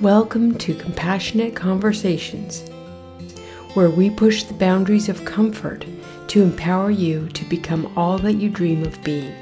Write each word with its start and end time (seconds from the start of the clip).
Welcome 0.00 0.58
to 0.58 0.74
Compassionate 0.74 1.54
Conversations, 1.54 2.68
where 3.74 3.88
we 3.88 4.10
push 4.10 4.42
the 4.42 4.52
boundaries 4.52 5.08
of 5.08 5.24
comfort 5.24 5.86
to 6.28 6.42
empower 6.42 6.90
you 6.90 7.28
to 7.28 7.44
become 7.44 7.90
all 7.96 8.18
that 8.18 8.34
you 8.34 8.50
dream 8.50 8.82
of 8.82 9.02
being. 9.04 9.32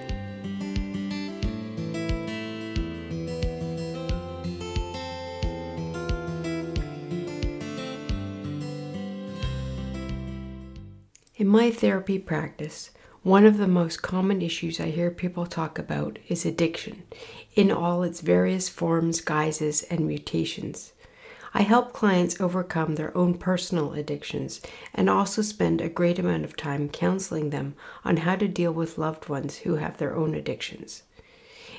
In 11.37 11.49
my 11.49 11.71
therapy 11.71 12.19
practice, 12.19 12.91
one 13.23 13.47
of 13.47 13.57
the 13.57 13.69
most 13.69 14.03
common 14.03 14.43
issues 14.43 14.81
I 14.81 14.87
hear 14.87 15.09
people 15.09 15.47
talk 15.47 15.79
about 15.79 16.19
is 16.27 16.45
addiction 16.45 17.05
in 17.55 17.71
all 17.71 18.03
its 18.03 18.21
various 18.21 18.69
forms, 18.69 19.21
guises, 19.21 19.85
and 19.85 20.09
mutations. 20.09 20.93
I 21.55 21.63
help 21.63 21.93
clients 21.93 22.41
overcome 22.41 22.97
their 22.97 23.17
own 23.17 23.39
personal 23.39 23.93
addictions 23.93 24.61
and 24.93 25.09
also 25.09 25.41
spend 25.41 25.81
a 25.81 25.89
great 25.89 26.19
amount 26.19 26.45
of 26.45 26.57
time 26.57 26.89
counseling 26.89 27.51
them 27.51 27.77
on 28.05 28.19
how 28.19 28.35
to 28.35 28.49
deal 28.49 28.73
with 28.73 28.99
loved 28.99 29.29
ones 29.29 29.59
who 29.59 29.77
have 29.77 29.99
their 29.99 30.17
own 30.17 30.35
addictions. 30.35 31.05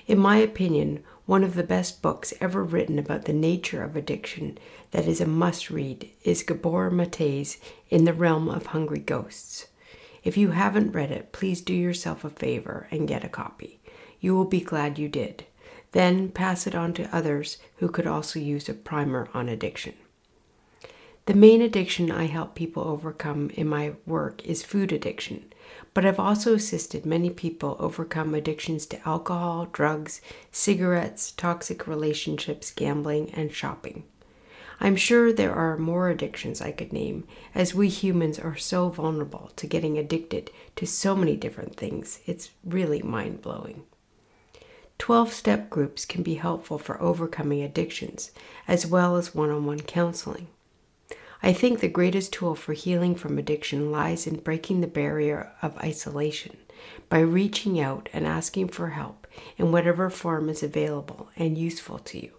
In 0.07 0.20
my 0.20 0.37
opinion, 0.37 1.03
one 1.25 1.43
of 1.43 1.55
the 1.55 1.63
best 1.63 2.01
books 2.01 2.34
ever 2.39 2.63
written 2.63 2.98
about 2.98 3.25
the 3.25 3.34
nature 3.34 3.84
of 3.84 3.98
addiction 3.98 4.57
that 4.91 5.07
is 5.07 5.20
a 5.20 5.27
must 5.27 5.70
read 5.70 6.09
is 6.23 6.41
Gabor 6.43 6.89
Mate's 6.89 7.57
In 7.89 8.05
the 8.05 8.13
Realm 8.13 8.48
of 8.48 8.67
Hungry 8.67 8.99
Ghosts. 8.99 9.67
If 10.23 10.38
you 10.38 10.52
haven't 10.52 10.94
read 10.94 11.12
it, 11.12 11.32
please 11.32 11.62
do 11.62 11.73
yourself 11.73 12.23
a 12.23 12.30
favor 12.30 12.88
and 12.91 13.08
get 13.08 13.26
a 13.26 13.30
copy. 13.30 13.80
You 14.20 14.36
will 14.36 14.46
be 14.46 14.62
glad 14.62 14.98
you 14.98 15.09
did. 15.09 15.46
Then 15.91 16.30
pass 16.30 16.66
it 16.66 16.73
on 16.73 16.94
to 16.94 17.16
others 17.16 17.58
who 17.77 17.90
could 17.90 18.08
also 18.08 18.40
use 18.40 18.70
a 18.70 18.73
primer 18.73 19.27
on 19.34 19.49
addiction. 19.49 19.93
The 21.26 21.34
main 21.34 21.62
addiction 21.62 22.12
I 22.12 22.26
help 22.26 22.54
people 22.55 22.84
overcome 22.84 23.49
in 23.52 23.68
my 23.68 23.93
work 24.05 24.46
is 24.46 24.63
food 24.63 24.91
addiction, 24.91 25.54
but 25.93 26.05
I've 26.05 26.20
also 26.20 26.54
assisted 26.55 27.05
many 27.05 27.30
people 27.30 27.77
overcome 27.80 28.35
addictions 28.35 28.85
to 28.87 29.08
alcohol, 29.08 29.68
drugs, 29.71 30.20
cigarettes, 30.52 31.32
toxic 31.32 31.87
relationships, 31.87 32.71
gambling, 32.71 33.32
and 33.32 33.54
shopping. 33.54 34.04
I'm 34.79 34.96
sure 34.96 35.32
there 35.32 35.54
are 35.54 35.77
more 35.77 36.10
addictions 36.10 36.62
I 36.62 36.71
could 36.71 36.91
name, 36.91 37.26
as 37.54 37.74
we 37.74 37.90
humans 37.90 38.40
are 38.40 38.57
so 38.57 38.90
vulnerable 38.90 39.52
to 39.55 39.68
getting 39.68 39.98
addicted 39.98 40.52
to 40.76 40.85
so 40.85 41.15
many 41.15 41.35
different 41.35 41.76
things. 41.76 42.20
It's 42.26 42.52
really 42.65 43.02
mind 43.02 43.41
blowing. 43.41 43.84
12 44.99 45.34
step 45.34 45.70
groups 45.70 46.05
can 46.05 46.24
be 46.24 46.35
helpful 46.35 46.77
for 46.77 47.02
overcoming 47.02 47.62
addictions, 47.62 48.32
as 48.68 48.85
well 48.85 49.18
as 49.18 49.35
one 49.35 49.49
on 49.49 49.65
one 49.65 49.82
counseling. 49.82 50.48
I 51.41 51.52
think 51.52 51.80
the 51.80 51.90
greatest 51.90 52.32
tool 52.32 52.55
for 52.55 52.71
healing 52.71 53.15
from 53.15 53.37
addiction 53.37 53.91
lies 53.91 54.26
in 54.26 54.40
breaking 54.40 54.80
the 54.80 54.87
barrier 54.87 55.52
of 55.62 55.77
isolation 55.80 56.55
by 57.10 57.20
reaching 57.20 57.80
out 57.80 58.08
and 58.13 58.26
asking 58.26 58.70
for 58.70 58.91
help 58.91 59.27
in 59.58 59.71
whatever 59.71 60.10
form 60.10 60.48
is 60.48 60.63
available 60.63 61.30
and 61.35 61.58
useful 61.58 61.99
to 61.99 62.18
you. 62.18 62.32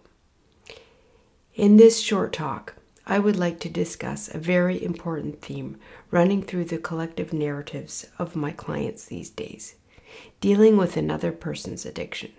In 1.55 1.77
this 1.77 2.01
short 2.01 2.33
talk, 2.33 2.75
I 3.07 3.17
would 3.17 3.37
like 3.37 3.61
to 3.61 3.69
discuss 3.69 4.27
a 4.27 4.37
very 4.37 4.83
important 4.83 5.41
theme 5.41 5.79
running 6.11 6.43
through 6.43 6.65
the 6.65 6.77
collective 6.77 7.31
narratives 7.31 8.05
of 8.19 8.35
my 8.35 8.51
clients 8.51 9.05
these 9.05 9.29
days 9.29 9.75
dealing 10.41 10.75
with 10.75 10.97
another 10.97 11.31
person's 11.31 11.85
addiction. 11.85 12.33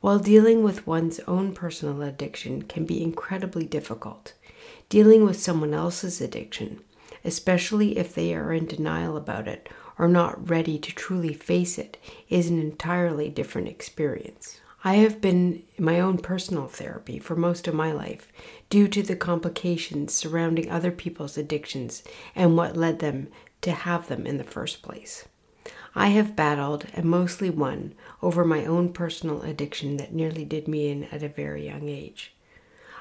While 0.00 0.18
dealing 0.18 0.62
with 0.62 0.86
one's 0.86 1.20
own 1.28 1.52
personal 1.52 2.00
addiction 2.00 2.62
can 2.62 2.86
be 2.86 3.02
incredibly 3.02 3.66
difficult, 3.66 4.32
dealing 4.88 5.26
with 5.26 5.38
someone 5.38 5.74
else's 5.74 6.22
addiction, 6.22 6.80
especially 7.22 7.98
if 7.98 8.14
they 8.14 8.34
are 8.34 8.54
in 8.54 8.64
denial 8.64 9.18
about 9.18 9.48
it 9.48 9.68
or 9.98 10.08
not 10.08 10.48
ready 10.48 10.78
to 10.78 10.94
truly 10.94 11.34
face 11.34 11.76
it, 11.76 11.98
is 12.30 12.48
an 12.48 12.58
entirely 12.58 13.28
different 13.28 13.68
experience. 13.68 14.60
I 14.82 14.94
have 14.94 15.20
been 15.20 15.62
in 15.76 15.84
my 15.84 16.00
own 16.00 16.16
personal 16.18 16.66
therapy 16.66 17.18
for 17.18 17.36
most 17.36 17.68
of 17.68 17.74
my 17.74 17.92
life 17.92 18.32
due 18.70 18.88
to 18.88 19.02
the 19.02 19.14
complications 19.14 20.14
surrounding 20.14 20.70
other 20.70 20.90
people's 20.90 21.36
addictions 21.36 22.02
and 22.34 22.56
what 22.56 22.78
led 22.78 23.00
them 23.00 23.28
to 23.60 23.72
have 23.72 24.08
them 24.08 24.26
in 24.26 24.38
the 24.38 24.44
first 24.44 24.80
place. 24.80 25.28
I 25.94 26.08
have 26.08 26.34
battled 26.34 26.86
and 26.94 27.04
mostly 27.04 27.50
won 27.50 27.94
over 28.22 28.42
my 28.42 28.64
own 28.64 28.94
personal 28.94 29.42
addiction 29.42 29.98
that 29.98 30.14
nearly 30.14 30.46
did 30.46 30.66
me 30.66 30.88
in 30.88 31.04
at 31.04 31.22
a 31.22 31.28
very 31.28 31.66
young 31.66 31.90
age. 31.90 32.32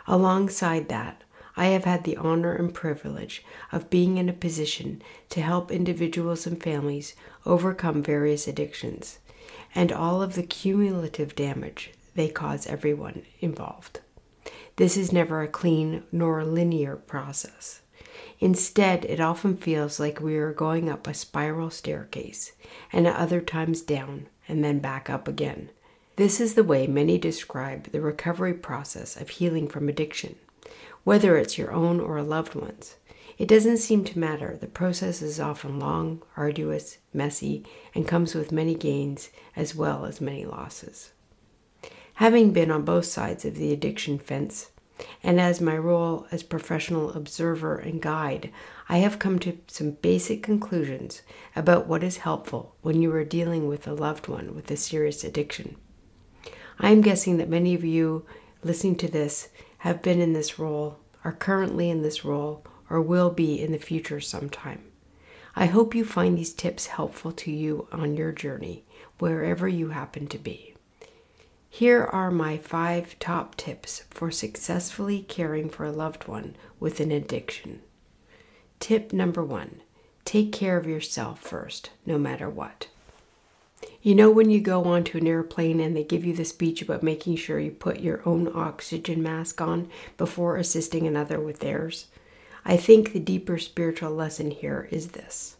Alongside 0.05 0.89
that, 0.89 1.23
I 1.55 1.67
have 1.67 1.85
had 1.85 2.03
the 2.03 2.17
honor 2.17 2.53
and 2.53 2.73
privilege 2.73 3.45
of 3.71 3.89
being 3.89 4.17
in 4.17 4.27
a 4.27 4.33
position 4.33 5.01
to 5.29 5.41
help 5.41 5.71
individuals 5.71 6.45
and 6.45 6.61
families 6.61 7.15
overcome 7.45 8.03
various 8.03 8.49
addictions 8.49 9.19
and 9.75 9.91
all 9.91 10.21
of 10.21 10.35
the 10.35 10.43
cumulative 10.43 11.35
damage 11.35 11.91
they 12.15 12.27
cause 12.27 12.67
everyone 12.67 13.23
involved. 13.39 14.01
This 14.75 14.97
is 14.97 15.11
never 15.11 15.41
a 15.41 15.47
clean 15.47 16.03
nor 16.11 16.39
a 16.39 16.45
linear 16.45 16.95
process. 16.95 17.81
Instead, 18.39 19.05
it 19.05 19.19
often 19.19 19.57
feels 19.57 19.99
like 19.99 20.21
we 20.21 20.37
are 20.37 20.53
going 20.53 20.89
up 20.89 21.07
a 21.07 21.13
spiral 21.13 21.69
staircase, 21.69 22.53
and 22.91 23.05
at 23.05 23.15
other 23.15 23.41
times 23.41 23.81
down, 23.81 24.27
and 24.47 24.63
then 24.63 24.79
back 24.79 25.09
up 25.09 25.27
again. 25.27 25.69
This 26.15 26.39
is 26.39 26.53
the 26.55 26.63
way 26.63 26.87
many 26.87 27.17
describe 27.17 27.91
the 27.91 28.01
recovery 28.01 28.53
process 28.53 29.15
of 29.15 29.29
healing 29.29 29.67
from 29.67 29.89
addiction, 29.89 30.35
whether 31.03 31.37
it's 31.37 31.57
your 31.57 31.71
own 31.71 31.99
or 31.99 32.17
a 32.17 32.23
loved 32.23 32.55
one's. 32.55 32.95
It 33.39 33.47
doesn't 33.47 33.77
seem 33.77 34.03
to 34.03 34.19
matter. 34.19 34.57
The 34.59 34.67
process 34.67 35.21
is 35.21 35.39
often 35.39 35.79
long, 35.79 36.21
arduous, 36.35 36.97
messy, 37.13 37.65
and 37.95 38.05
comes 38.05 38.35
with 38.35 38.51
many 38.51 38.75
gains 38.75 39.29
as 39.55 39.73
well 39.73 40.05
as 40.05 40.19
many 40.19 40.45
losses. 40.45 41.13
Having 42.15 42.51
been 42.51 42.69
on 42.69 42.83
both 42.83 43.05
sides 43.05 43.45
of 43.45 43.55
the 43.55 43.71
addiction 43.71 44.19
fence, 44.19 44.71
and 45.23 45.39
as 45.39 45.61
my 45.61 45.77
role 45.77 46.27
as 46.33 46.43
professional 46.43 47.11
observer 47.11 47.77
and 47.77 48.01
guide, 48.01 48.51
I 48.89 48.97
have 48.97 49.19
come 49.19 49.39
to 49.39 49.57
some 49.67 49.91
basic 49.91 50.43
conclusions 50.43 51.21
about 51.55 51.87
what 51.87 52.03
is 52.03 52.17
helpful 52.17 52.75
when 52.81 53.01
you 53.01 53.09
are 53.13 53.23
dealing 53.23 53.69
with 53.69 53.87
a 53.87 53.93
loved 53.93 54.27
one 54.27 54.53
with 54.53 54.69
a 54.69 54.75
serious 54.75 55.23
addiction. 55.23 55.77
I 56.77 56.91
am 56.91 56.99
guessing 56.99 57.37
that 57.37 57.47
many 57.47 57.73
of 57.73 57.85
you 57.85 58.25
listening 58.65 58.97
to 58.97 59.07
this 59.07 59.47
have 59.79 60.01
been 60.01 60.19
in 60.19 60.33
this 60.33 60.59
role, 60.59 60.99
are 61.23 61.31
currently 61.31 61.89
in 61.89 62.01
this 62.01 62.25
role, 62.25 62.65
or 62.89 63.01
will 63.01 63.29
be 63.29 63.61
in 63.61 63.71
the 63.71 63.77
future 63.77 64.19
sometime. 64.19 64.83
I 65.55 65.65
hope 65.65 65.95
you 65.95 66.05
find 66.05 66.37
these 66.37 66.53
tips 66.53 66.87
helpful 66.87 67.31
to 67.33 67.51
you 67.51 67.87
on 67.91 68.15
your 68.15 68.31
journey, 68.31 68.85
wherever 69.19 69.67
you 69.67 69.89
happen 69.89 70.27
to 70.27 70.37
be. 70.37 70.75
Here 71.69 72.03
are 72.03 72.31
my 72.31 72.57
five 72.57 73.17
top 73.19 73.55
tips 73.55 74.03
for 74.09 74.31
successfully 74.31 75.21
caring 75.21 75.69
for 75.69 75.85
a 75.85 75.91
loved 75.91 76.27
one 76.27 76.55
with 76.79 76.99
an 76.99 77.11
addiction. 77.11 77.81
Tip 78.79 79.13
number 79.13 79.43
one 79.43 79.81
take 80.25 80.51
care 80.51 80.77
of 80.77 80.85
yourself 80.85 81.39
first, 81.39 81.89
no 82.05 82.17
matter 82.17 82.49
what. 82.49 82.87
You 84.01 84.15
know, 84.15 84.29
when 84.29 84.49
you 84.49 84.59
go 84.61 84.83
onto 84.85 85.17
an 85.17 85.27
airplane 85.27 85.79
and 85.79 85.95
they 85.95 86.03
give 86.03 86.23
you 86.23 86.33
the 86.33 86.45
speech 86.45 86.81
about 86.81 87.03
making 87.03 87.35
sure 87.35 87.59
you 87.59 87.71
put 87.71 87.99
your 87.99 88.21
own 88.25 88.51
oxygen 88.53 89.21
mask 89.23 89.59
on 89.59 89.89
before 90.17 90.57
assisting 90.57 91.07
another 91.07 91.39
with 91.39 91.59
theirs? 91.59 92.07
I 92.65 92.77
think 92.77 93.13
the 93.13 93.19
deeper 93.19 93.57
spiritual 93.57 94.11
lesson 94.11 94.51
here 94.51 94.87
is 94.91 95.09
this. 95.09 95.57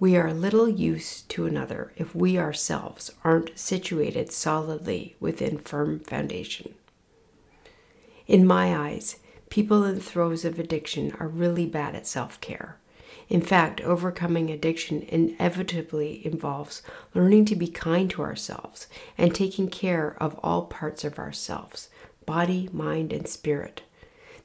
We 0.00 0.16
are 0.16 0.32
little 0.32 0.68
use 0.68 1.22
to 1.22 1.46
another 1.46 1.92
if 1.96 2.14
we 2.14 2.38
ourselves 2.38 3.10
aren't 3.24 3.58
situated 3.58 4.30
solidly 4.30 5.16
within 5.18 5.58
firm 5.58 6.00
foundation. 6.00 6.74
In 8.28 8.46
my 8.46 8.76
eyes, 8.76 9.16
people 9.50 9.84
in 9.84 9.96
the 9.96 10.00
throes 10.00 10.44
of 10.44 10.58
addiction 10.58 11.12
are 11.18 11.26
really 11.26 11.66
bad 11.66 11.94
at 11.96 12.06
self 12.06 12.40
care. 12.40 12.76
In 13.28 13.42
fact, 13.42 13.80
overcoming 13.80 14.50
addiction 14.50 15.02
inevitably 15.02 16.24
involves 16.24 16.82
learning 17.14 17.46
to 17.46 17.56
be 17.56 17.68
kind 17.68 18.08
to 18.10 18.22
ourselves 18.22 18.86
and 19.18 19.34
taking 19.34 19.68
care 19.68 20.16
of 20.20 20.38
all 20.42 20.66
parts 20.66 21.04
of 21.04 21.18
ourselves 21.18 21.88
body, 22.24 22.68
mind, 22.72 23.12
and 23.12 23.26
spirit. 23.26 23.82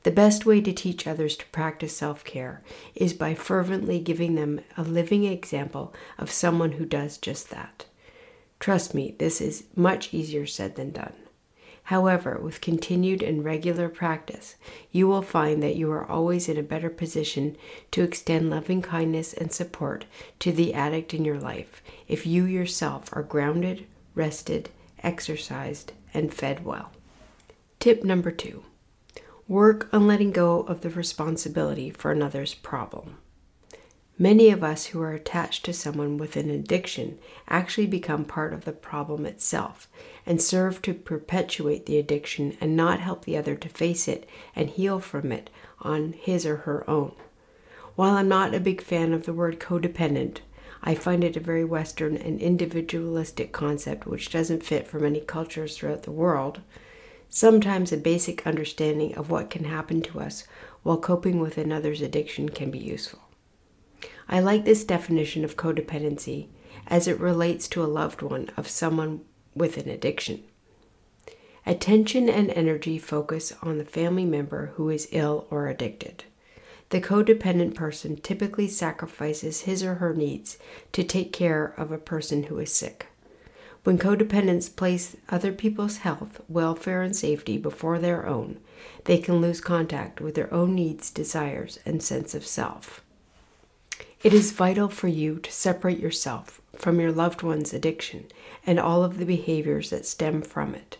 The 0.03 0.11
best 0.11 0.45
way 0.45 0.59
to 0.59 0.73
teach 0.73 1.07
others 1.07 1.37
to 1.37 1.45
practice 1.47 1.95
self 1.95 2.25
care 2.25 2.61
is 2.93 3.13
by 3.13 3.33
fervently 3.33 3.99
giving 3.99 4.35
them 4.35 4.59
a 4.75 4.83
living 4.83 5.23
example 5.23 5.93
of 6.17 6.29
someone 6.29 6.73
who 6.73 6.85
does 6.85 7.17
just 7.17 7.49
that. 7.51 7.85
Trust 8.59 8.93
me, 8.93 9.15
this 9.17 9.39
is 9.39 9.63
much 9.75 10.13
easier 10.13 10.45
said 10.45 10.75
than 10.75 10.91
done. 10.91 11.13
However, 11.87 12.39
with 12.41 12.61
continued 12.61 13.21
and 13.21 13.43
regular 13.43 13.89
practice, 13.89 14.55
you 14.91 15.07
will 15.07 15.21
find 15.21 15.61
that 15.61 15.75
you 15.75 15.91
are 15.91 16.09
always 16.09 16.47
in 16.47 16.57
a 16.57 16.63
better 16.63 16.89
position 16.89 17.57
to 17.91 18.03
extend 18.03 18.49
loving 18.49 18.81
kindness 18.81 19.33
and 19.33 19.51
support 19.51 20.05
to 20.39 20.51
the 20.51 20.73
addict 20.73 21.13
in 21.13 21.25
your 21.25 21.39
life 21.39 21.83
if 22.07 22.25
you 22.25 22.45
yourself 22.45 23.09
are 23.11 23.23
grounded, 23.23 23.85
rested, 24.15 24.69
exercised, 25.01 25.91
and 26.13 26.33
fed 26.33 26.63
well. 26.63 26.91
Tip 27.79 28.05
number 28.05 28.31
two 28.31 28.63
Work 29.47 29.89
on 29.91 30.07
letting 30.07 30.31
go 30.31 30.61
of 30.61 30.81
the 30.81 30.89
responsibility 30.89 31.89
for 31.89 32.11
another's 32.11 32.53
problem. 32.53 33.17
Many 34.17 34.49
of 34.51 34.63
us 34.63 34.87
who 34.87 35.01
are 35.01 35.11
attached 35.11 35.65
to 35.65 35.73
someone 35.73 36.17
with 36.17 36.37
an 36.37 36.49
addiction 36.49 37.19
actually 37.49 37.87
become 37.87 38.23
part 38.23 38.53
of 38.53 38.63
the 38.63 38.71
problem 38.71 39.25
itself 39.25 39.89
and 40.25 40.41
serve 40.41 40.81
to 40.83 40.93
perpetuate 40.93 41.87
the 41.87 41.97
addiction 41.97 42.55
and 42.61 42.77
not 42.77 43.01
help 43.01 43.25
the 43.25 43.35
other 43.35 43.55
to 43.55 43.67
face 43.67 44.07
it 44.07 44.29
and 44.55 44.69
heal 44.69 44.99
from 44.99 45.31
it 45.31 45.49
on 45.81 46.13
his 46.13 46.45
or 46.45 46.57
her 46.57 46.89
own. 46.89 47.13
While 47.95 48.15
I'm 48.15 48.29
not 48.29 48.55
a 48.55 48.59
big 48.59 48.81
fan 48.81 49.13
of 49.13 49.25
the 49.25 49.33
word 49.33 49.59
codependent, 49.59 50.37
I 50.81 50.95
find 50.95 51.23
it 51.23 51.35
a 51.35 51.41
very 51.41 51.65
Western 51.65 52.15
and 52.15 52.39
individualistic 52.39 53.51
concept 53.51 54.05
which 54.05 54.31
doesn't 54.31 54.63
fit 54.63 54.87
for 54.87 54.99
many 54.99 55.19
cultures 55.19 55.77
throughout 55.77 56.03
the 56.03 56.11
world. 56.11 56.61
Sometimes 57.35 57.91
a 57.91 57.97
basic 57.97 58.45
understanding 58.45 59.15
of 59.15 59.31
what 59.31 59.49
can 59.49 59.63
happen 59.63 60.03
to 60.03 60.19
us 60.19 60.43
while 60.83 60.99
coping 60.99 61.39
with 61.39 61.57
another's 61.57 61.99
addiction 61.99 62.49
can 62.49 62.69
be 62.69 62.77
useful. 62.77 63.23
I 64.29 64.39
like 64.39 64.65
this 64.65 64.83
definition 64.83 65.43
of 65.43 65.57
codependency 65.57 66.49
as 66.85 67.07
it 67.07 67.19
relates 67.19 67.67
to 67.69 67.83
a 67.83 67.89
loved 67.89 68.21
one 68.21 68.51
of 68.55 68.67
someone 68.67 69.21
with 69.55 69.77
an 69.77 69.89
addiction. 69.89 70.43
Attention 71.65 72.29
and 72.29 72.51
energy 72.51 72.99
focus 72.99 73.51
on 73.63 73.79
the 73.79 73.83
family 73.83 74.25
member 74.25 74.67
who 74.75 74.91
is 74.91 75.07
ill 75.11 75.47
or 75.49 75.67
addicted. 75.67 76.25
The 76.89 77.01
codependent 77.01 77.73
person 77.73 78.17
typically 78.17 78.67
sacrifices 78.67 79.61
his 79.61 79.81
or 79.81 79.95
her 79.95 80.13
needs 80.13 80.59
to 80.91 81.03
take 81.03 81.33
care 81.33 81.73
of 81.77 81.91
a 81.91 81.97
person 81.97 82.43
who 82.43 82.59
is 82.59 82.71
sick. 82.71 83.07
When 83.83 83.97
codependents 83.97 84.73
place 84.73 85.17
other 85.27 85.51
people's 85.51 85.97
health, 85.97 86.39
welfare, 86.47 87.01
and 87.01 87.13
safety 87.13 87.57
before 87.57 87.99
their 87.99 88.25
own, 88.25 88.59
they 89.03 89.17
can 89.17 89.41
lose 89.41 89.59
contact 89.59 90.21
with 90.21 90.35
their 90.35 90.53
own 90.53 90.73
needs, 90.73 91.11
desires, 91.11 91.79
and 91.85 92.01
sense 92.01 92.33
of 92.33 92.45
self. 92.45 93.03
It 94.23 94.33
is 94.33 94.53
vital 94.53 94.87
for 94.87 95.09
you 95.09 95.37
to 95.39 95.51
separate 95.51 95.99
yourself 95.99 96.61
from 96.77 97.01
your 97.01 97.11
loved 97.11 97.43
one's 97.43 97.73
addiction 97.73 98.27
and 98.65 98.79
all 98.79 99.03
of 99.03 99.17
the 99.17 99.25
behaviors 99.25 99.89
that 99.89 100.05
stem 100.05 100.41
from 100.41 100.73
it. 100.75 100.97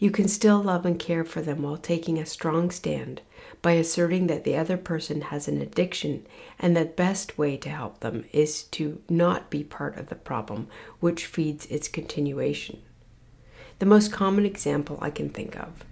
You 0.00 0.10
can 0.10 0.26
still 0.26 0.60
love 0.60 0.84
and 0.84 0.98
care 0.98 1.24
for 1.24 1.40
them 1.40 1.62
while 1.62 1.76
taking 1.76 2.18
a 2.18 2.26
strong 2.26 2.72
stand 2.72 3.20
by 3.66 3.72
asserting 3.72 4.28
that 4.28 4.44
the 4.44 4.56
other 4.56 4.76
person 4.76 5.22
has 5.22 5.48
an 5.48 5.60
addiction 5.60 6.24
and 6.56 6.76
that 6.76 6.94
best 6.94 7.36
way 7.36 7.56
to 7.56 7.68
help 7.68 7.98
them 7.98 8.24
is 8.32 8.62
to 8.62 9.02
not 9.08 9.50
be 9.50 9.64
part 9.64 9.96
of 9.96 10.08
the 10.08 10.14
problem 10.14 10.68
which 11.00 11.26
feeds 11.26 11.66
its 11.66 11.88
continuation. 11.88 12.80
The 13.80 13.86
most 13.86 14.12
common 14.12 14.46
example 14.46 15.00
I 15.02 15.10
can 15.10 15.30
think 15.30 15.56
of 15.56 15.84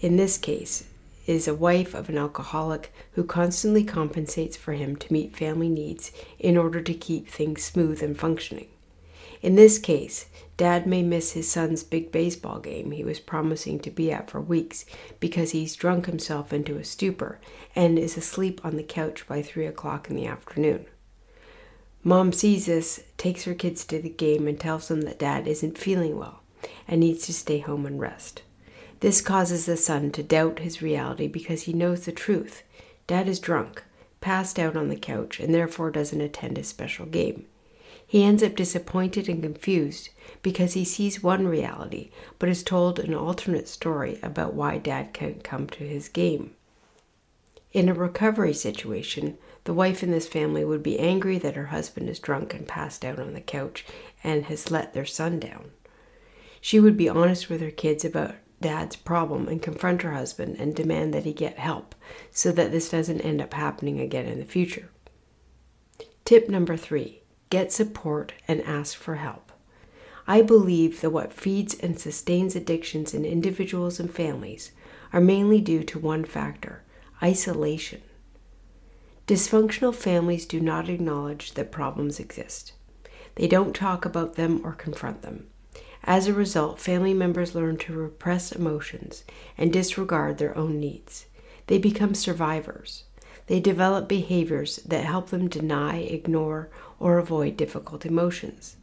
in 0.00 0.16
this 0.16 0.38
case 0.38 0.84
is 1.26 1.46
a 1.46 1.54
wife 1.54 1.92
of 1.92 2.08
an 2.08 2.16
alcoholic 2.16 2.90
who 3.12 3.24
constantly 3.24 3.84
compensates 3.84 4.56
for 4.56 4.72
him 4.72 4.96
to 4.96 5.12
meet 5.12 5.36
family 5.36 5.68
needs 5.68 6.12
in 6.38 6.56
order 6.56 6.80
to 6.80 6.94
keep 6.94 7.28
things 7.28 7.62
smooth 7.62 8.02
and 8.02 8.18
functioning. 8.18 8.68
In 9.42 9.54
this 9.54 9.78
case, 9.78 10.26
Dad 10.56 10.86
may 10.86 11.02
miss 11.02 11.32
his 11.32 11.50
son's 11.50 11.82
big 11.82 12.12
baseball 12.12 12.58
game 12.58 12.90
he 12.90 13.02
was 13.02 13.18
promising 13.18 13.80
to 13.80 13.90
be 13.90 14.12
at 14.12 14.28
for 14.28 14.40
weeks 14.40 14.84
because 15.18 15.52
he's 15.52 15.74
drunk 15.74 16.06
himself 16.06 16.52
into 16.52 16.76
a 16.76 16.84
stupor 16.84 17.40
and 17.74 17.98
is 17.98 18.18
asleep 18.18 18.60
on 18.62 18.76
the 18.76 18.82
couch 18.82 19.26
by 19.26 19.40
3 19.40 19.64
o'clock 19.64 20.10
in 20.10 20.16
the 20.16 20.26
afternoon. 20.26 20.84
Mom 22.02 22.32
sees 22.32 22.66
this, 22.66 23.02
takes 23.16 23.44
her 23.44 23.54
kids 23.54 23.84
to 23.84 24.00
the 24.00 24.08
game, 24.08 24.46
and 24.46 24.58
tells 24.58 24.88
them 24.88 25.02
that 25.02 25.18
Dad 25.18 25.46
isn't 25.46 25.78
feeling 25.78 26.18
well 26.18 26.42
and 26.86 27.00
needs 27.00 27.26
to 27.26 27.32
stay 27.32 27.58
home 27.58 27.86
and 27.86 28.00
rest. 28.00 28.42
This 29.00 29.22
causes 29.22 29.64
the 29.64 29.76
son 29.76 30.10
to 30.12 30.22
doubt 30.22 30.58
his 30.58 30.82
reality 30.82 31.26
because 31.26 31.62
he 31.62 31.72
knows 31.72 32.04
the 32.04 32.12
truth. 32.12 32.62
Dad 33.06 33.28
is 33.28 33.40
drunk, 33.40 33.82
passed 34.20 34.58
out 34.58 34.76
on 34.76 34.88
the 34.88 34.96
couch, 34.96 35.40
and 35.40 35.54
therefore 35.54 35.90
doesn't 35.90 36.20
attend 36.20 36.58
his 36.58 36.68
special 36.68 37.06
game. 37.06 37.46
He 38.10 38.24
ends 38.24 38.42
up 38.42 38.56
disappointed 38.56 39.28
and 39.28 39.40
confused 39.40 40.08
because 40.42 40.72
he 40.72 40.84
sees 40.84 41.22
one 41.22 41.46
reality 41.46 42.10
but 42.40 42.48
is 42.48 42.64
told 42.64 42.98
an 42.98 43.14
alternate 43.14 43.68
story 43.68 44.18
about 44.20 44.52
why 44.52 44.78
dad 44.78 45.12
can't 45.12 45.44
come 45.44 45.68
to 45.68 45.84
his 45.86 46.08
game. 46.08 46.56
In 47.72 47.88
a 47.88 47.94
recovery 47.94 48.52
situation, 48.52 49.38
the 49.62 49.72
wife 49.72 50.02
in 50.02 50.10
this 50.10 50.26
family 50.26 50.64
would 50.64 50.82
be 50.82 50.98
angry 50.98 51.38
that 51.38 51.54
her 51.54 51.66
husband 51.66 52.08
is 52.08 52.18
drunk 52.18 52.52
and 52.52 52.66
passed 52.66 53.04
out 53.04 53.20
on 53.20 53.32
the 53.32 53.40
couch 53.40 53.86
and 54.24 54.46
has 54.46 54.72
let 54.72 54.92
their 54.92 55.06
son 55.06 55.38
down. 55.38 55.70
She 56.60 56.80
would 56.80 56.96
be 56.96 57.08
honest 57.08 57.48
with 57.48 57.60
her 57.60 57.70
kids 57.70 58.04
about 58.04 58.34
dad's 58.60 58.96
problem 58.96 59.46
and 59.46 59.62
confront 59.62 60.02
her 60.02 60.14
husband 60.14 60.56
and 60.58 60.74
demand 60.74 61.14
that 61.14 61.26
he 61.26 61.32
get 61.32 61.60
help 61.60 61.94
so 62.32 62.50
that 62.50 62.72
this 62.72 62.90
doesn't 62.90 63.20
end 63.20 63.40
up 63.40 63.54
happening 63.54 64.00
again 64.00 64.26
in 64.26 64.40
the 64.40 64.44
future. 64.44 64.88
Tip 66.24 66.48
number 66.48 66.76
three 66.76 67.20
get 67.50 67.72
support 67.72 68.32
and 68.48 68.62
ask 68.62 68.96
for 68.96 69.16
help. 69.16 69.52
I 70.26 70.42
believe 70.42 71.00
that 71.00 71.10
what 71.10 71.32
feeds 71.32 71.74
and 71.74 71.98
sustains 71.98 72.54
addictions 72.54 73.12
in 73.12 73.24
individuals 73.24 73.98
and 73.98 74.12
families 74.12 74.70
are 75.12 75.20
mainly 75.20 75.60
due 75.60 75.82
to 75.82 75.98
one 75.98 76.24
factor 76.24 76.84
isolation. 77.22 78.00
Dysfunctional 79.26 79.94
families 79.94 80.46
do 80.46 80.60
not 80.60 80.88
acknowledge 80.88 81.52
that 81.54 81.70
problems 81.70 82.18
exist. 82.18 82.72
They 83.34 83.46
don't 83.46 83.74
talk 83.74 84.04
about 84.04 84.34
them 84.34 84.60
or 84.64 84.72
confront 84.72 85.22
them. 85.22 85.48
As 86.04 86.26
a 86.26 86.32
result, 86.32 86.80
family 86.80 87.14
members 87.14 87.54
learn 87.54 87.76
to 87.78 87.92
repress 87.92 88.52
emotions 88.52 89.24
and 89.58 89.72
disregard 89.72 90.38
their 90.38 90.56
own 90.56 90.80
needs. 90.80 91.26
They 91.66 91.78
become 91.78 92.14
survivors. 92.14 93.04
They 93.50 93.58
develop 93.58 94.06
behaviors 94.06 94.76
that 94.86 95.04
help 95.04 95.30
them 95.30 95.48
deny, 95.48 95.96
ignore, 95.96 96.68
or 97.00 97.18
avoid 97.18 97.56
difficult 97.56 98.06
emotions. 98.06 98.76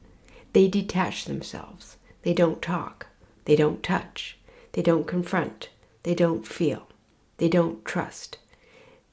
They 0.52 0.68
detach 0.68 1.24
themselves. 1.24 1.96
They 2.24 2.34
don't 2.34 2.62
talk. 2.62 3.08
They 3.46 3.56
don't 3.56 3.82
touch. 3.82 4.38
They 4.74 4.82
don't 4.82 5.08
confront. 5.08 5.70
They 6.04 6.14
don't 6.14 6.46
feel. 6.46 6.90
They 7.38 7.48
don't 7.48 7.86
trust. 7.86 8.40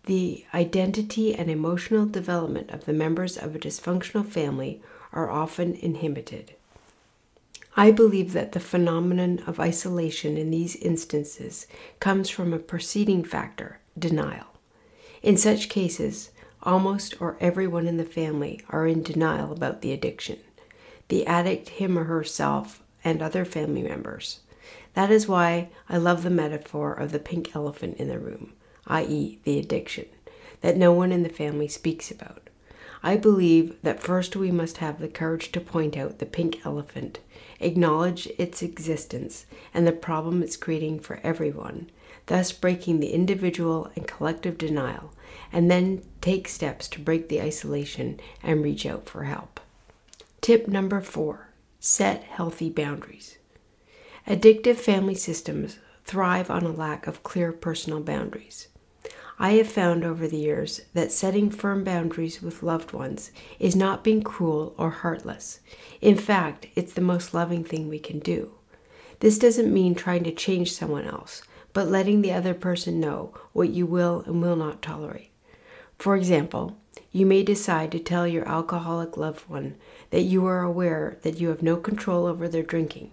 The 0.06 0.44
identity 0.52 1.32
and 1.32 1.48
emotional 1.48 2.06
development 2.06 2.70
of 2.70 2.84
the 2.84 2.92
members 2.92 3.36
of 3.36 3.54
a 3.54 3.60
dysfunctional 3.60 4.26
family 4.26 4.82
are 5.12 5.30
often 5.30 5.74
inhibited. 5.74 6.56
I 7.76 7.92
believe 7.92 8.32
that 8.32 8.50
the 8.50 8.58
phenomenon 8.58 9.44
of 9.46 9.60
isolation 9.60 10.36
in 10.36 10.50
these 10.50 10.74
instances 10.74 11.68
comes 12.00 12.28
from 12.28 12.52
a 12.52 12.58
preceding 12.58 13.22
factor, 13.22 13.78
denial. 13.96 14.53
In 15.24 15.38
such 15.38 15.70
cases, 15.70 16.32
almost 16.62 17.18
or 17.18 17.38
everyone 17.40 17.86
in 17.86 17.96
the 17.96 18.04
family 18.04 18.60
are 18.68 18.86
in 18.86 19.02
denial 19.02 19.52
about 19.52 19.80
the 19.80 19.90
addiction. 19.90 20.38
The 21.08 21.26
addict, 21.26 21.70
him 21.70 21.96
or 21.98 22.04
herself, 22.04 22.82
and 23.02 23.22
other 23.22 23.46
family 23.46 23.82
members. 23.82 24.40
That 24.92 25.10
is 25.10 25.26
why 25.26 25.70
I 25.88 25.96
love 25.96 26.24
the 26.24 26.28
metaphor 26.28 26.92
of 26.92 27.10
the 27.10 27.18
pink 27.18 27.56
elephant 27.56 27.96
in 27.96 28.08
the 28.08 28.18
room, 28.18 28.52
i.e., 28.86 29.38
the 29.44 29.58
addiction, 29.58 30.04
that 30.60 30.76
no 30.76 30.92
one 30.92 31.10
in 31.10 31.22
the 31.22 31.30
family 31.30 31.68
speaks 31.68 32.10
about. 32.10 32.50
I 33.02 33.16
believe 33.16 33.80
that 33.80 34.02
first 34.02 34.36
we 34.36 34.50
must 34.50 34.76
have 34.78 35.00
the 35.00 35.08
courage 35.08 35.52
to 35.52 35.60
point 35.60 35.96
out 35.96 36.18
the 36.18 36.26
pink 36.26 36.66
elephant 36.66 37.20
acknowledge 37.60 38.26
its 38.38 38.60
existence 38.60 39.46
and 39.72 39.86
the 39.86 39.92
problem 39.92 40.42
it's 40.42 40.58
creating 40.58 41.00
for 41.00 41.18
everyone, 41.22 41.88
thus 42.26 42.52
breaking 42.52 43.00
the 43.00 43.12
individual 43.12 43.90
and 43.94 44.06
collective 44.06 44.58
denial, 44.58 45.12
and 45.52 45.70
then 45.70 46.02
take 46.20 46.48
steps 46.48 46.88
to 46.88 47.00
break 47.00 47.28
the 47.28 47.40
isolation 47.40 48.20
and 48.42 48.62
reach 48.62 48.86
out 48.86 49.08
for 49.08 49.24
help. 49.24 49.60
Tip 50.40 50.68
number 50.68 51.00
four 51.00 51.50
set 51.80 52.22
healthy 52.24 52.70
boundaries. 52.70 53.38
Addictive 54.26 54.76
family 54.76 55.14
systems 55.14 55.78
thrive 56.04 56.50
on 56.50 56.64
a 56.64 56.70
lack 56.70 57.06
of 57.06 57.22
clear 57.22 57.52
personal 57.52 58.00
boundaries. 58.00 58.68
I 59.38 59.52
have 59.52 59.68
found 59.68 60.04
over 60.04 60.28
the 60.28 60.38
years 60.38 60.82
that 60.94 61.10
setting 61.10 61.50
firm 61.50 61.82
boundaries 61.82 62.40
with 62.40 62.62
loved 62.62 62.92
ones 62.92 63.32
is 63.58 63.74
not 63.74 64.04
being 64.04 64.22
cruel 64.22 64.74
or 64.78 64.90
heartless. 64.90 65.60
In 66.00 66.16
fact, 66.16 66.68
it's 66.76 66.92
the 66.92 67.00
most 67.00 67.34
loving 67.34 67.64
thing 67.64 67.88
we 67.88 67.98
can 67.98 68.20
do. 68.20 68.52
This 69.20 69.38
doesn't 69.38 69.72
mean 69.72 69.94
trying 69.94 70.24
to 70.24 70.32
change 70.32 70.72
someone 70.72 71.04
else, 71.04 71.42
but 71.74 71.88
letting 71.88 72.22
the 72.22 72.32
other 72.32 72.54
person 72.54 72.98
know 72.98 73.34
what 73.52 73.68
you 73.68 73.84
will 73.84 74.22
and 74.26 74.40
will 74.40 74.56
not 74.56 74.80
tolerate. 74.80 75.30
For 75.98 76.16
example, 76.16 76.76
you 77.12 77.26
may 77.26 77.42
decide 77.42 77.92
to 77.92 77.98
tell 77.98 78.26
your 78.26 78.48
alcoholic 78.48 79.16
loved 79.16 79.48
one 79.48 79.74
that 80.10 80.22
you 80.22 80.46
are 80.46 80.62
aware 80.62 81.18
that 81.22 81.38
you 81.38 81.48
have 81.48 81.62
no 81.62 81.76
control 81.76 82.26
over 82.26 82.48
their 82.48 82.62
drinking, 82.62 83.10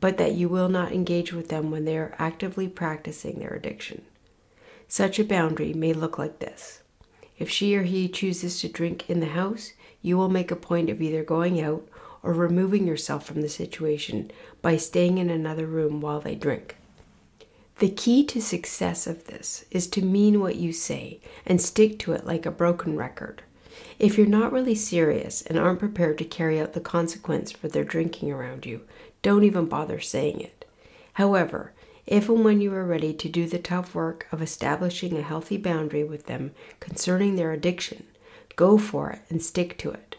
but 0.00 0.18
that 0.18 0.34
you 0.34 0.48
will 0.48 0.68
not 0.68 0.92
engage 0.92 1.32
with 1.32 1.48
them 1.48 1.70
when 1.70 1.84
they 1.84 1.96
are 1.96 2.14
actively 2.18 2.68
practicing 2.68 3.38
their 3.38 3.54
addiction. 3.54 4.02
Such 4.88 5.18
a 5.18 5.24
boundary 5.24 5.72
may 5.72 5.92
look 5.92 6.18
like 6.18 6.40
this. 6.40 6.82
If 7.38 7.48
she 7.48 7.76
or 7.76 7.84
he 7.84 8.08
chooses 8.08 8.60
to 8.60 8.68
drink 8.68 9.08
in 9.08 9.20
the 9.20 9.26
house, 9.26 9.72
you 10.02 10.16
will 10.16 10.28
make 10.28 10.50
a 10.50 10.56
point 10.56 10.90
of 10.90 11.00
either 11.00 11.22
going 11.22 11.60
out 11.60 11.86
or 12.22 12.32
removing 12.32 12.86
yourself 12.86 13.24
from 13.24 13.40
the 13.40 13.48
situation 13.48 14.32
by 14.60 14.76
staying 14.76 15.18
in 15.18 15.30
another 15.30 15.66
room 15.66 16.00
while 16.00 16.20
they 16.20 16.34
drink. 16.34 16.76
The 17.80 17.88
key 17.88 18.24
to 18.26 18.42
success 18.42 19.06
of 19.06 19.24
this 19.24 19.64
is 19.70 19.86
to 19.88 20.04
mean 20.04 20.38
what 20.38 20.56
you 20.56 20.70
say 20.70 21.18
and 21.46 21.58
stick 21.58 21.98
to 22.00 22.12
it 22.12 22.26
like 22.26 22.44
a 22.44 22.50
broken 22.50 22.94
record. 22.94 23.42
If 23.98 24.18
you're 24.18 24.26
not 24.26 24.52
really 24.52 24.74
serious 24.74 25.40
and 25.40 25.58
aren't 25.58 25.78
prepared 25.78 26.18
to 26.18 26.26
carry 26.26 26.60
out 26.60 26.74
the 26.74 26.80
consequence 26.80 27.50
for 27.50 27.68
their 27.68 27.82
drinking 27.82 28.30
around 28.30 28.66
you, 28.66 28.82
don't 29.22 29.44
even 29.44 29.64
bother 29.64 29.98
saying 29.98 30.42
it. 30.42 30.66
However, 31.14 31.72
if 32.06 32.28
and 32.28 32.44
when 32.44 32.60
you 32.60 32.70
are 32.74 32.84
ready 32.84 33.14
to 33.14 33.28
do 33.30 33.46
the 33.46 33.58
tough 33.58 33.94
work 33.94 34.26
of 34.30 34.42
establishing 34.42 35.16
a 35.16 35.22
healthy 35.22 35.56
boundary 35.56 36.04
with 36.04 36.26
them 36.26 36.50
concerning 36.80 37.36
their 37.36 37.52
addiction, 37.52 38.04
go 38.56 38.76
for 38.76 39.10
it 39.10 39.22
and 39.30 39.42
stick 39.42 39.78
to 39.78 39.90
it. 39.90 40.16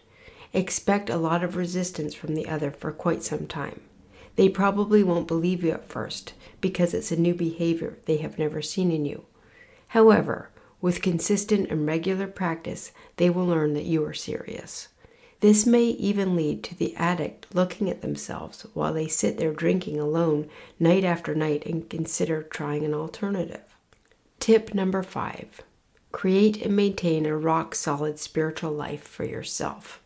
Expect 0.51 1.12
a 1.12 1.18
lot 1.18 1.44
of 1.44 1.56
resistance 1.56 2.15
from 2.15 2.34
the 2.34 2.48
other 2.48 2.72
for 2.72 2.91
quite 2.91 3.22
some 3.22 3.46
time. 3.46 3.82
They 4.41 4.50
probably 4.50 5.03
won't 5.03 5.27
believe 5.27 5.63
you 5.63 5.69
at 5.69 5.88
first 5.88 6.33
because 6.62 6.95
it's 6.95 7.12
a 7.12 7.15
new 7.15 7.36
behavior 7.36 8.00
they 8.05 8.17
have 8.17 8.39
never 8.39 8.60
seen 8.60 8.91
in 8.91 9.05
you. 9.05 9.25
However, 9.89 10.50
with 10.81 11.03
consistent 11.03 11.69
and 11.69 11.86
regular 11.86 12.25
practice, 12.25 12.91
they 13.17 13.29
will 13.29 13.45
learn 13.45 13.75
that 13.75 13.86
you 13.86 14.03
are 14.03 14.15
serious. 14.15 14.88
This 15.41 15.67
may 15.67 15.83
even 15.83 16.36
lead 16.36 16.63
to 16.63 16.75
the 16.75 16.95
addict 16.95 17.53
looking 17.53 17.88
at 17.88 18.01
themselves 18.01 18.65
while 18.74 18.93
they 18.93 19.07
sit 19.07 19.38
there 19.38 19.53
drinking 19.53 20.00
alone 20.00 20.50
night 20.79 21.03
after 21.03 21.36
night 21.36 21.63
and 21.67 21.88
consider 21.88 22.41
trying 22.41 22.83
an 22.83 22.95
alternative. 22.95 23.75
Tip 24.39 24.74
number 24.74 25.03
five 25.03 25.62
create 26.12 26.65
and 26.65 26.75
maintain 26.75 27.27
a 27.27 27.38
rock 27.38 27.75
solid 27.75 28.17
spiritual 28.17 28.71
life 28.71 29.03
for 29.03 29.24
yourself. 29.24 30.00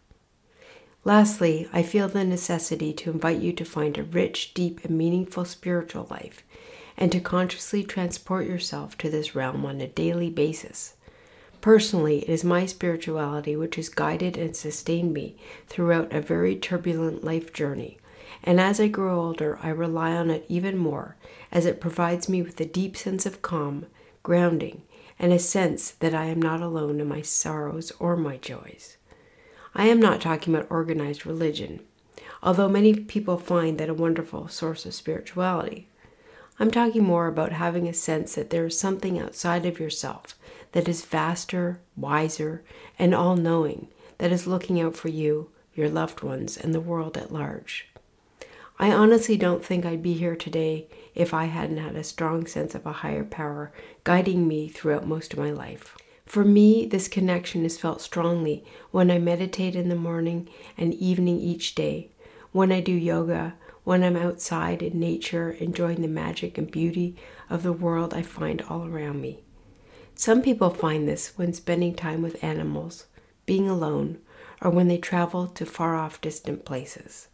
Lastly, 1.05 1.69
I 1.71 1.83
feel 1.83 2.07
the 2.07 2.23
necessity 2.23 2.91
to 2.93 3.11
invite 3.11 3.39
you 3.39 3.53
to 3.53 3.63
find 3.63 3.95
a 3.95 4.03
rich, 4.03 4.55
deep, 4.55 4.83
and 4.83 4.97
meaningful 4.97 5.45
spiritual 5.45 6.07
life 6.09 6.43
and 6.97 7.11
to 7.11 7.19
consciously 7.19 7.83
transport 7.83 8.47
yourself 8.47 8.97
to 8.97 9.09
this 9.11 9.35
realm 9.35 9.67
on 9.67 9.79
a 9.81 9.87
daily 9.87 10.31
basis. 10.31 10.95
Personally, 11.61 12.23
it 12.23 12.29
is 12.29 12.43
my 12.43 12.65
spirituality 12.65 13.55
which 13.55 13.75
has 13.75 13.87
guided 13.87 14.35
and 14.35 14.55
sustained 14.55 15.13
me 15.13 15.37
throughout 15.67 16.11
a 16.11 16.21
very 16.21 16.55
turbulent 16.55 17.23
life 17.23 17.53
journey. 17.53 17.99
And 18.43 18.59
as 18.59 18.79
I 18.79 18.87
grow 18.87 19.19
older, 19.19 19.59
I 19.61 19.69
rely 19.69 20.11
on 20.11 20.31
it 20.31 20.45
even 20.49 20.75
more, 20.75 21.17
as 21.51 21.67
it 21.67 21.79
provides 21.79 22.27
me 22.27 22.41
with 22.41 22.59
a 22.59 22.65
deep 22.65 22.97
sense 22.97 23.27
of 23.27 23.43
calm, 23.43 23.85
grounding, 24.23 24.81
and 25.19 25.31
a 25.31 25.37
sense 25.37 25.91
that 25.91 26.15
I 26.15 26.25
am 26.25 26.41
not 26.41 26.61
alone 26.61 26.99
in 26.99 27.07
my 27.07 27.21
sorrows 27.21 27.91
or 27.99 28.17
my 28.17 28.37
joys. 28.37 28.97
I 29.77 29.87
am 29.87 29.99
not 29.99 30.21
talking 30.21 30.55
about 30.55 30.71
organized 30.71 31.25
religion, 31.25 31.81
although 32.41 32.69
many 32.69 32.95
people 32.95 33.37
find 33.37 33.77
that 33.77 33.89
a 33.89 33.93
wonderful 33.93 34.47
source 34.47 34.85
of 34.85 34.93
spirituality. 34.93 35.89
I'm 36.57 36.71
talking 36.71 37.03
more 37.03 37.27
about 37.27 37.51
having 37.51 37.85
a 37.85 37.93
sense 37.93 38.35
that 38.35 38.51
there 38.51 38.65
is 38.65 38.79
something 38.79 39.19
outside 39.19 39.65
of 39.65 39.77
yourself 39.77 40.35
that 40.71 40.87
is 40.87 41.03
vaster, 41.03 41.81
wiser, 41.97 42.63
and 42.97 43.13
all 43.13 43.35
knowing, 43.35 43.89
that 44.19 44.31
is 44.31 44.47
looking 44.47 44.79
out 44.79 44.95
for 44.95 45.09
you, 45.09 45.49
your 45.73 45.89
loved 45.89 46.23
ones, 46.23 46.55
and 46.55 46.73
the 46.73 46.79
world 46.79 47.17
at 47.17 47.33
large. 47.33 47.89
I 48.79 48.93
honestly 48.93 49.35
don't 49.35 49.63
think 49.63 49.85
I'd 49.85 50.01
be 50.01 50.13
here 50.13 50.37
today 50.37 50.87
if 51.13 51.33
I 51.33 51.45
hadn't 51.45 51.77
had 51.77 51.97
a 51.97 52.03
strong 52.05 52.47
sense 52.47 52.75
of 52.75 52.85
a 52.85 52.93
higher 52.93 53.25
power 53.25 53.73
guiding 54.05 54.47
me 54.47 54.69
throughout 54.69 55.05
most 55.05 55.33
of 55.33 55.39
my 55.39 55.51
life. 55.51 55.97
For 56.25 56.43
me, 56.43 56.85
this 56.85 57.07
connection 57.07 57.65
is 57.65 57.77
felt 57.77 58.01
strongly 58.01 58.65
when 58.91 59.11
I 59.11 59.19
meditate 59.19 59.75
in 59.75 59.89
the 59.89 59.95
morning 59.95 60.49
and 60.77 60.93
evening 60.95 61.39
each 61.39 61.75
day, 61.75 62.09
when 62.51 62.71
I 62.71 62.79
do 62.81 62.91
yoga, 62.91 63.53
when 63.83 64.03
I'm 64.03 64.17
outside 64.17 64.81
in 64.81 64.99
nature 64.99 65.51
enjoying 65.51 66.01
the 66.01 66.07
magic 66.07 66.57
and 66.57 66.69
beauty 66.69 67.15
of 67.49 67.61
the 67.61 67.71
world 67.71 68.13
I 68.13 68.23
find 68.23 68.61
all 68.63 68.87
around 68.87 69.21
me. 69.21 69.43
Some 70.15 70.41
people 70.41 70.71
find 70.71 71.07
this 71.07 71.37
when 71.37 71.53
spending 71.53 71.93
time 71.93 72.23
with 72.23 72.43
animals, 72.43 73.05
being 73.45 73.69
alone, 73.69 74.17
or 74.61 74.71
when 74.71 74.87
they 74.87 74.97
travel 74.97 75.47
to 75.47 75.65
far 75.65 75.95
off 75.95 76.21
distant 76.21 76.65
places. 76.65 77.27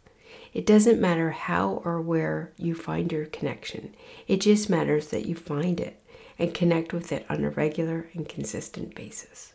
It 0.52 0.66
doesn't 0.66 1.00
matter 1.00 1.30
how 1.30 1.80
or 1.84 2.00
where 2.00 2.52
you 2.58 2.74
find 2.74 3.10
your 3.10 3.24
connection, 3.24 3.94
it 4.28 4.42
just 4.42 4.68
matters 4.68 5.08
that 5.08 5.24
you 5.24 5.34
find 5.34 5.80
it 5.80 6.01
and 6.42 6.52
connect 6.52 6.92
with 6.92 7.12
it 7.12 7.24
on 7.30 7.44
a 7.44 7.50
regular 7.50 8.10
and 8.14 8.28
consistent 8.28 8.96
basis. 8.96 9.51